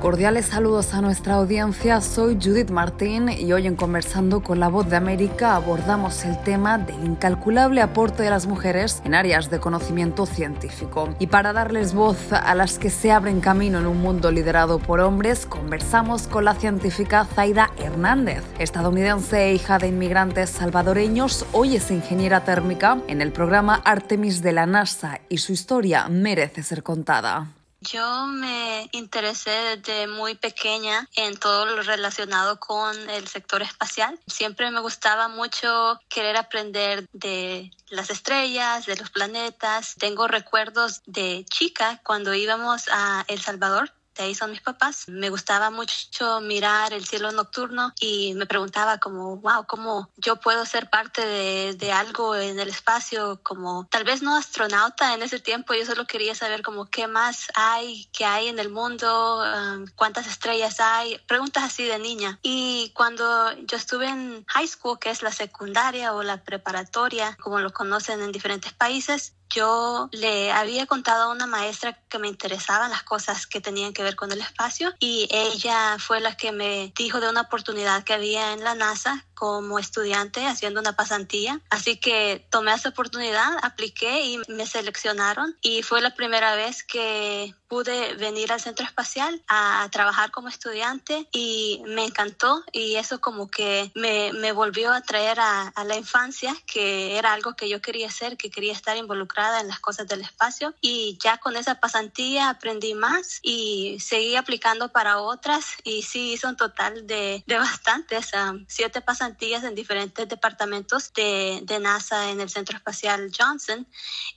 Cordiales 0.00 0.46
saludos 0.46 0.94
a 0.94 1.02
nuestra 1.02 1.34
audiencia, 1.34 2.00
soy 2.00 2.38
Judith 2.42 2.70
Martín 2.70 3.28
y 3.28 3.52
hoy 3.52 3.66
en 3.66 3.76
Conversando 3.76 4.42
con 4.42 4.58
la 4.58 4.68
Voz 4.68 4.88
de 4.88 4.96
América 4.96 5.54
abordamos 5.54 6.24
el 6.24 6.42
tema 6.42 6.78
del 6.78 7.04
incalculable 7.04 7.82
aporte 7.82 8.22
de 8.22 8.30
las 8.30 8.46
mujeres 8.46 9.02
en 9.04 9.14
áreas 9.14 9.50
de 9.50 9.60
conocimiento 9.60 10.24
científico. 10.24 11.14
Y 11.18 11.26
para 11.26 11.52
darles 11.52 11.92
voz 11.92 12.32
a 12.32 12.54
las 12.54 12.78
que 12.78 12.88
se 12.88 13.12
abren 13.12 13.42
camino 13.42 13.78
en 13.78 13.86
un 13.86 14.00
mundo 14.00 14.30
liderado 14.30 14.78
por 14.78 15.00
hombres, 15.00 15.44
conversamos 15.44 16.26
con 16.28 16.46
la 16.46 16.54
científica 16.54 17.26
Zaida 17.26 17.70
Hernández, 17.76 18.42
estadounidense 18.58 19.50
e 19.50 19.54
hija 19.54 19.76
de 19.76 19.88
inmigrantes 19.88 20.48
salvadoreños, 20.48 21.44
hoy 21.52 21.76
es 21.76 21.90
ingeniera 21.90 22.42
térmica 22.42 23.02
en 23.06 23.20
el 23.20 23.32
programa 23.32 23.82
Artemis 23.84 24.40
de 24.40 24.52
la 24.52 24.64
NASA 24.64 25.20
y 25.28 25.36
su 25.36 25.52
historia 25.52 26.08
merece 26.08 26.62
ser 26.62 26.82
contada. 26.82 27.59
Yo 27.82 28.26
me 28.26 28.88
interesé 28.92 29.76
desde 29.76 30.06
muy 30.06 30.34
pequeña 30.34 31.08
en 31.16 31.36
todo 31.38 31.64
lo 31.64 31.82
relacionado 31.82 32.60
con 32.60 33.08
el 33.08 33.26
sector 33.26 33.62
espacial. 33.62 34.20
Siempre 34.26 34.70
me 34.70 34.80
gustaba 34.80 35.28
mucho 35.28 35.98
querer 36.08 36.36
aprender 36.36 37.08
de 37.12 37.70
las 37.88 38.10
estrellas, 38.10 38.84
de 38.84 38.96
los 38.96 39.10
planetas. 39.10 39.94
Tengo 39.98 40.28
recuerdos 40.28 41.00
de 41.06 41.46
chica 41.48 42.00
cuando 42.04 42.34
íbamos 42.34 42.86
a 42.92 43.24
El 43.28 43.40
Salvador 43.40 43.90
ahí 44.18 44.34
son 44.34 44.50
mis 44.50 44.60
papás. 44.60 45.08
Me 45.08 45.30
gustaba 45.30 45.70
mucho 45.70 46.40
mirar 46.40 46.92
el 46.92 47.06
cielo 47.06 47.32
nocturno 47.32 47.92
y 48.00 48.34
me 48.34 48.46
preguntaba 48.46 48.98
como, 48.98 49.36
wow, 49.36 49.66
¿cómo 49.66 50.10
yo 50.16 50.36
puedo 50.36 50.66
ser 50.66 50.90
parte 50.90 51.24
de, 51.24 51.74
de 51.74 51.92
algo 51.92 52.36
en 52.36 52.58
el 52.58 52.68
espacio? 52.68 53.40
Como 53.42 53.86
tal 53.90 54.04
vez 54.04 54.22
no 54.22 54.36
astronauta 54.36 55.14
en 55.14 55.22
ese 55.22 55.40
tiempo, 55.40 55.74
yo 55.74 55.84
solo 55.86 56.06
quería 56.06 56.34
saber 56.34 56.62
como 56.62 56.86
qué 56.86 57.06
más 57.06 57.48
hay, 57.54 58.08
qué 58.12 58.24
hay 58.24 58.48
en 58.48 58.58
el 58.58 58.70
mundo, 58.70 59.42
um, 59.42 59.86
cuántas 59.96 60.26
estrellas 60.26 60.80
hay, 60.80 61.18
preguntas 61.26 61.64
así 61.64 61.84
de 61.84 61.98
niña. 61.98 62.38
Y 62.42 62.92
cuando 62.94 63.52
yo 63.66 63.76
estuve 63.76 64.08
en 64.08 64.44
high 64.48 64.68
school, 64.68 64.98
que 64.98 65.10
es 65.10 65.22
la 65.22 65.32
secundaria 65.32 66.12
o 66.12 66.22
la 66.22 66.42
preparatoria, 66.42 67.36
como 67.40 67.60
lo 67.60 67.72
conocen 67.72 68.20
en 68.20 68.32
diferentes 68.32 68.72
países, 68.72 69.34
yo 69.50 70.08
le 70.12 70.52
había 70.52 70.86
contado 70.86 71.24
a 71.24 71.32
una 71.32 71.46
maestra 71.46 71.98
que 72.08 72.18
me 72.18 72.28
interesaban 72.28 72.90
las 72.90 73.02
cosas 73.02 73.46
que 73.46 73.60
tenían 73.60 73.92
que 73.92 74.02
ver 74.02 74.16
con 74.16 74.32
el 74.32 74.40
espacio 74.40 74.94
y 74.98 75.28
ella 75.30 75.96
fue 75.98 76.20
la 76.20 76.36
que 76.36 76.52
me 76.52 76.92
dijo 76.96 77.20
de 77.20 77.28
una 77.28 77.42
oportunidad 77.42 78.04
que 78.04 78.14
había 78.14 78.52
en 78.52 78.64
la 78.64 78.74
NASA 78.74 79.26
como 79.40 79.78
estudiante 79.78 80.46
haciendo 80.46 80.80
una 80.80 80.92
pasantía. 80.92 81.62
Así 81.70 81.96
que 81.96 82.46
tomé 82.50 82.74
esa 82.74 82.90
oportunidad, 82.90 83.56
apliqué 83.62 84.20
y 84.26 84.38
me 84.48 84.66
seleccionaron. 84.66 85.56
Y 85.62 85.82
fue 85.82 86.02
la 86.02 86.14
primera 86.14 86.56
vez 86.56 86.84
que 86.84 87.54
pude 87.66 88.14
venir 88.16 88.52
al 88.52 88.60
centro 88.60 88.84
espacial 88.84 89.42
a, 89.48 89.88
trabajar 89.92 90.30
como 90.30 90.48
estudiante 90.48 91.26
y 91.32 91.82
me 91.86 92.04
encantó. 92.04 92.62
Y 92.70 92.96
eso 92.96 93.22
como 93.22 93.50
que 93.50 93.90
me, 93.94 94.30
me 94.34 94.52
volvió 94.52 94.92
a 94.92 95.00
traer 95.00 95.40
a, 95.40 95.68
a, 95.68 95.84
la 95.84 95.96
infancia, 95.96 96.54
que 96.66 97.16
era 97.16 97.32
algo 97.32 97.54
que 97.54 97.68
yo 97.70 97.80
quería 97.80 98.08
hacer, 98.08 98.36
que 98.36 98.50
quería 98.50 98.74
estar 98.74 98.98
involucrada 98.98 99.62
en 99.62 99.68
las 99.68 99.80
cosas 99.80 100.06
del 100.06 100.20
espacio. 100.20 100.74
Y 100.82 101.16
ya 101.22 101.38
con 101.38 101.56
esa 101.56 101.80
pasantía 101.80 102.50
aprendí 102.50 102.92
más 102.92 103.38
y 103.42 103.98
seguí 104.00 104.36
aplicando 104.36 104.92
para 104.92 105.18
otras. 105.18 105.64
Y 105.82 106.02
sí 106.02 106.32
hice 106.32 106.46
un 106.46 106.56
total 106.56 107.06
de, 107.06 107.42
de 107.46 107.56
bastantes, 107.56 108.32
um, 108.34 108.66
siete 108.68 109.00
pasantías 109.00 109.29
en 109.40 109.74
diferentes 109.74 110.28
departamentos 110.28 111.12
de, 111.12 111.60
de 111.62 111.78
NASA 111.78 112.30
en 112.30 112.40
el 112.40 112.50
Centro 112.50 112.76
Espacial 112.76 113.30
Johnson 113.36 113.86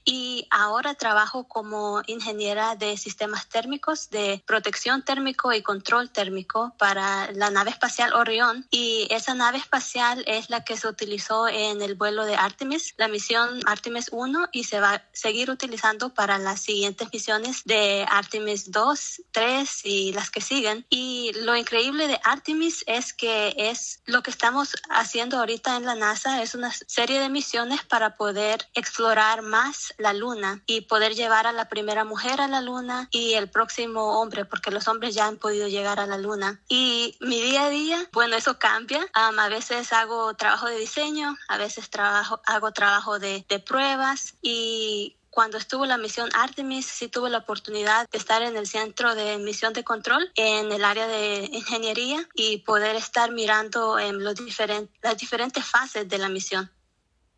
y 0.05 0.47
ahora 0.49 0.93
trabajo 0.93 1.47
como 1.47 2.01
ingeniera 2.07 2.75
de 2.75 2.97
sistemas 2.97 3.47
térmicos 3.47 4.09
de 4.09 4.43
protección 4.45 5.03
térmico 5.03 5.53
y 5.53 5.61
control 5.61 6.09
térmico 6.09 6.73
para 6.77 7.31
la 7.31 7.49
nave 7.49 7.71
espacial 7.71 8.13
Orión 8.13 8.67
y 8.71 9.07
esa 9.09 9.33
nave 9.33 9.57
espacial 9.57 10.23
es 10.27 10.49
la 10.49 10.63
que 10.63 10.77
se 10.77 10.87
utilizó 10.87 11.47
en 11.47 11.81
el 11.81 11.95
vuelo 11.95 12.25
de 12.25 12.35
Artemis, 12.35 12.93
la 12.97 13.07
misión 13.07 13.61
Artemis 13.65 14.09
1 14.11 14.49
y 14.51 14.63
se 14.63 14.79
va 14.79 14.95
a 14.95 15.03
seguir 15.11 15.49
utilizando 15.49 16.13
para 16.13 16.37
las 16.37 16.61
siguientes 16.61 17.09
misiones 17.11 17.63
de 17.65 18.05
Artemis 18.09 18.71
2, 18.71 19.21
3 19.31 19.81
y 19.85 20.13
las 20.13 20.29
que 20.29 20.41
siguen. 20.41 20.85
Y 20.89 21.31
lo 21.41 21.55
increíble 21.55 22.07
de 22.07 22.19
Artemis 22.23 22.83
es 22.87 23.13
que 23.13 23.53
es 23.57 24.01
lo 24.05 24.23
que 24.23 24.31
estamos 24.31 24.75
haciendo 24.89 25.37
ahorita 25.37 25.77
en 25.77 25.85
la 25.85 25.95
NASA, 25.95 26.41
es 26.41 26.55
una 26.55 26.71
serie 26.71 27.19
de 27.19 27.29
misiones 27.29 27.83
para 27.83 28.15
poder 28.15 28.67
explorar 28.73 29.41
más 29.41 29.93
la 29.97 30.13
Luna 30.13 30.61
y 30.65 30.81
poder 30.81 31.15
llevar 31.15 31.47
a 31.47 31.51
la 31.51 31.69
primera 31.69 32.03
mujer 32.05 32.41
a 32.41 32.47
la 32.47 32.61
Luna 32.61 33.07
y 33.11 33.33
el 33.33 33.49
próximo 33.49 34.19
hombre, 34.19 34.45
porque 34.45 34.71
los 34.71 34.87
hombres 34.87 35.15
ya 35.15 35.27
han 35.27 35.37
podido 35.37 35.67
llegar 35.67 35.99
a 35.99 36.07
la 36.07 36.17
luna. 36.17 36.61
Y 36.67 37.17
mi 37.21 37.41
día 37.41 37.65
a 37.65 37.69
día, 37.69 38.09
bueno, 38.11 38.35
eso 38.35 38.59
cambia. 38.59 39.05
a 39.13 39.49
veces 39.49 39.93
hago 39.93 40.33
trabajo 40.35 40.67
de 40.67 40.77
diseño, 40.77 41.35
a 41.47 41.57
veces 41.57 41.89
trabajo, 41.89 42.41
hago 42.45 42.71
trabajo 42.71 43.19
de 43.19 43.43
pruebas 43.65 44.35
y 44.41 45.15
cuando 45.33 45.57
estuvo 45.57 45.85
la 45.87 45.97
misión 45.97 46.29
Artemis, 46.35 46.85
sí 46.85 47.07
tuve 47.07 47.29
la 47.29 47.39
oportunidad 47.39 48.07
de 48.11 48.17
estar 48.19 48.43
en 48.43 48.55
el 48.55 48.67
centro 48.67 49.15
de 49.15 49.39
misión 49.39 49.73
de 49.73 49.83
control 49.83 50.31
en 50.35 50.71
el 50.71 50.85
área 50.85 51.07
de 51.07 51.49
ingeniería 51.51 52.27
y 52.35 52.59
poder 52.59 52.95
estar 52.95 53.31
mirando 53.31 53.97
las 53.97 55.17
diferentes 55.17 55.65
fases 55.65 56.07
de 56.07 56.17
la 56.19 56.29
misión. 56.29 56.69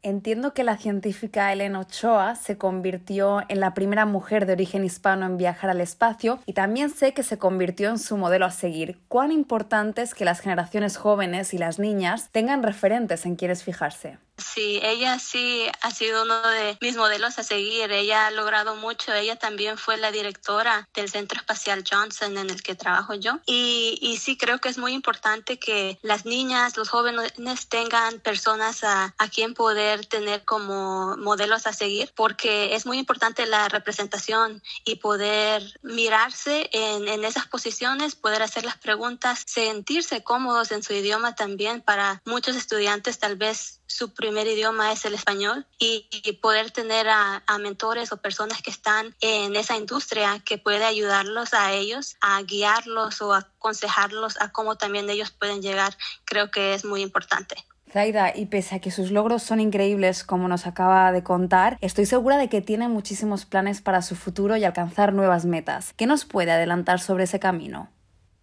Entiendo 0.02 0.54
que 0.54 0.64
la 0.64 0.78
científica 0.78 1.52
Elena 1.52 1.80
Ochoa 1.80 2.36
se 2.36 2.60
convirtió 2.60 3.42
en 3.48 3.60
la 3.60 3.74
primera 3.74 4.06
mujer 4.06 4.46
de 4.46 4.54
origen 4.54 4.84
hispano 4.84 5.26
en 5.26 5.38
viajar 5.38 5.72
al 5.72 5.82
espacio 5.82 6.40
y 6.46 6.54
también 6.54 6.92
sé 6.92 7.14
que 7.14 7.24
se 7.24 7.40
convirtió 7.40 7.90
en 7.90 7.98
su 7.98 8.16
modelo 8.16 8.46
a 8.46 8.52
seguir. 8.52 9.00
¿Cuán 9.08 9.32
importante 9.32 10.04
es 10.04 10.14
que 10.14 10.26
las 10.26 10.42
generaciones 10.42 10.98
jóvenes 10.98 11.56
y 11.56 11.58
las 11.58 11.80
niñas 11.80 12.30
tengan 12.32 12.62
referentes 12.62 13.26
en 13.26 13.36
quienes 13.36 13.64
fijarse? 13.64 14.20
Sí, 14.38 14.82
ella 14.84 15.18
sí 15.18 15.66
ha 15.82 15.92
sido 15.92 16.24
uno 16.24 16.42
de 16.50 16.78
mis 16.82 16.98
modelos 16.98 17.40
a 17.40 17.44
seguir. 17.44 17.90
Ella 17.92 18.28
ha 18.28 18.32
logrado 18.32 18.76
mucho. 18.76 19.14
Ella 19.14 19.38
también 19.38 19.78
fue 19.78 19.96
la 19.96 20.12
directora 20.12 20.90
del 20.94 21.10
Centro 21.10 21.40
Espacial 21.40 21.86
Johnson 21.90 22.38
en 22.38 22.50
el 22.50 22.62
que 22.62 22.76
trabajo 22.76 23.14
yo. 23.14 23.40
Y, 23.46 23.98
y 24.02 24.18
sí 24.18 24.38
creo 24.38 24.60
que 24.60 24.68
es 24.68 24.78
muy 24.78 24.92
importante 24.92 25.58
que 25.58 25.98
las 26.02 26.26
niñas, 26.26 26.76
los 26.76 26.90
jóvenes 26.90 27.34
tengan 27.70 28.20
personas 28.20 28.84
a, 28.84 29.16
a 29.18 29.30
quien 29.30 29.54
poder 29.54 30.06
tener 30.06 30.44
como 30.44 31.16
modelos 31.16 31.66
a 31.66 31.72
seguir, 31.72 32.12
porque 32.14 32.76
es 32.76 32.86
muy 32.86 32.98
importante 32.98 33.46
la 33.46 33.70
representación 33.70 34.62
y 34.84 34.96
poder 34.96 35.80
mirarse 35.82 36.70
en, 36.74 37.08
en 37.08 37.24
esas 37.24 37.48
posiciones, 37.48 38.16
poder 38.16 38.42
hacer 38.42 38.66
las 38.66 38.78
preguntas, 38.78 39.44
sentirse 39.46 40.24
cómodos 40.24 40.72
en 40.72 40.84
su 40.84 40.94
idioma 40.94 41.36
también. 41.36 41.82
Para 41.82 42.22
muchos 42.26 42.58
estudiantes 42.58 43.18
tal 43.18 43.38
vez 43.38 43.80
su 43.88 44.14
primer 44.14 44.25
idioma 44.30 44.92
es 44.92 45.06
el 45.06 45.14
español 45.14 45.66
y, 45.80 46.08
poder 46.42 46.72
tener 46.72 47.08
a, 47.10 47.44
mentores 47.60 48.12
o 48.12 48.18
personas 48.18 48.62
que 48.62 48.70
están 48.70 49.16
en 49.22 49.56
esa 49.56 49.78
industria 49.78 50.40
que 50.46 50.58
puede 50.58 50.84
ayudarlos 50.84 51.54
a 51.54 51.74
ellos, 51.74 52.18
a 52.22 52.42
guiarlos 52.44 53.22
o 53.22 53.34
aconsejarlos 53.34 54.40
a 54.42 54.52
cómo 54.52 54.76
también 54.76 55.10
ellos 55.10 55.32
pueden 55.32 55.62
llegar, 55.62 55.98
creo 56.26 56.52
que 56.52 56.74
es 56.74 56.86
muy 56.86 57.02
importante. 57.02 57.56
Zaida, 57.92 58.36
y 58.36 58.48
pese 58.48 58.76
a 58.76 58.80
que 58.80 58.92
sus 58.92 59.12
logros 59.12 59.42
son 59.42 59.60
increíbles, 59.60 60.24
como 60.24 60.48
nos 60.48 60.68
acaba 60.68 61.12
de 61.12 61.24
contar, 61.24 61.78
estoy 61.82 62.06
segura 62.06 62.38
de 62.38 62.50
que 62.50 62.62
tiene 62.62 62.90
muchísimos 62.90 63.46
planes 63.46 63.82
para 63.82 64.02
su 64.02 64.16
futuro 64.16 64.58
y 64.58 64.66
alcanzar 64.66 65.14
nuevas 65.14 65.46
metas. 65.46 65.94
¿Qué 65.94 66.06
nos 66.06 66.26
puede 66.26 66.52
adelantar 66.52 67.00
sobre 67.00 67.24
ese 67.24 67.40
camino? 67.40 67.90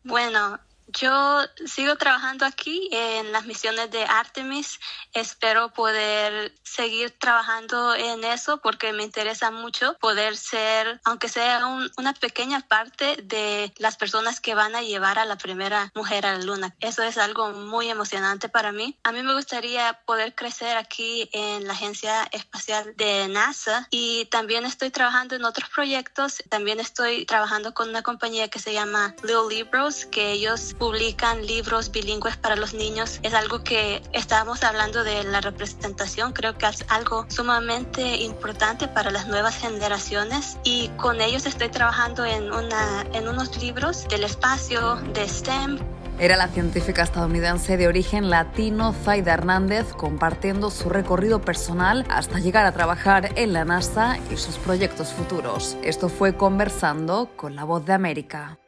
Bueno, 0.04 0.58
yo 1.00 1.40
sigo 1.66 1.96
trabajando 1.96 2.44
aquí 2.44 2.88
en 2.92 3.32
las 3.32 3.46
misiones 3.46 3.90
de 3.90 4.04
Artemis. 4.04 4.80
Espero 5.12 5.72
poder 5.72 6.54
seguir 6.62 7.10
trabajando 7.18 7.94
en 7.94 8.24
eso 8.24 8.58
porque 8.58 8.92
me 8.92 9.02
interesa 9.02 9.50
mucho 9.50 9.96
poder 10.00 10.36
ser, 10.36 11.00
aunque 11.04 11.28
sea 11.28 11.64
una 11.96 12.14
pequeña 12.14 12.60
parte 12.60 13.16
de 13.22 13.72
las 13.78 13.96
personas 13.96 14.40
que 14.40 14.54
van 14.54 14.74
a 14.74 14.82
llevar 14.82 15.18
a 15.18 15.24
la 15.24 15.36
primera 15.36 15.90
mujer 15.94 16.26
a 16.26 16.38
la 16.38 16.44
luna. 16.44 16.74
Eso 16.80 17.02
es 17.02 17.18
algo 17.18 17.50
muy 17.50 17.88
emocionante 17.88 18.48
para 18.48 18.72
mí. 18.72 18.98
A 19.04 19.12
mí 19.12 19.22
me 19.22 19.34
gustaría 19.34 20.00
poder 20.06 20.34
crecer 20.34 20.76
aquí 20.76 21.28
en 21.32 21.66
la 21.66 21.74
Agencia 21.74 22.28
Espacial 22.32 22.94
de 22.96 23.28
NASA 23.28 23.86
y 23.90 24.26
también 24.26 24.64
estoy 24.64 24.90
trabajando 24.90 25.36
en 25.36 25.44
otros 25.44 25.68
proyectos. 25.70 26.42
También 26.48 26.80
estoy 26.80 27.24
trabajando 27.26 27.74
con 27.74 27.88
una 27.88 28.02
compañía 28.02 28.48
que 28.48 28.58
se 28.58 28.72
llama 28.72 29.14
Little 29.22 29.48
Libros, 29.48 30.06
que 30.06 30.32
ellos 30.32 30.74
publican 30.82 31.46
libros 31.46 31.92
bilingües 31.92 32.36
para 32.36 32.56
los 32.56 32.74
niños. 32.74 33.20
Es 33.22 33.34
algo 33.34 33.62
que 33.62 34.02
estábamos 34.12 34.64
hablando 34.64 35.04
de 35.04 35.22
la 35.22 35.40
representación, 35.40 36.32
creo 36.32 36.58
que 36.58 36.66
es 36.66 36.84
algo 36.88 37.24
sumamente 37.28 38.16
importante 38.16 38.88
para 38.88 39.12
las 39.12 39.28
nuevas 39.28 39.56
generaciones 39.56 40.58
y 40.64 40.88
con 40.96 41.20
ellos 41.20 41.46
estoy 41.46 41.68
trabajando 41.68 42.24
en, 42.24 42.52
una, 42.52 43.06
en 43.12 43.28
unos 43.28 43.62
libros 43.62 44.08
del 44.08 44.24
espacio, 44.24 44.96
de 45.14 45.28
STEM, 45.28 45.78
era 46.18 46.36
la 46.36 46.48
científica 46.48 47.02
estadounidense 47.02 47.76
de 47.76 47.88
origen 47.88 48.28
latino 48.28 48.92
Zaida 48.92 49.34
Hernández 49.34 49.92
compartiendo 49.94 50.70
su 50.70 50.88
recorrido 50.88 51.40
personal 51.40 52.04
hasta 52.10 52.38
llegar 52.38 52.66
a 52.66 52.72
trabajar 52.72 53.30
en 53.36 53.52
la 53.52 53.64
NASA 53.64 54.18
y 54.30 54.36
sus 54.36 54.56
proyectos 54.56 55.12
futuros. 55.12 55.76
Esto 55.82 56.08
fue 56.08 56.36
Conversando 56.36 57.30
con 57.34 57.56
la 57.56 57.64
Voz 57.64 57.86
de 57.86 57.94
América. 57.94 58.58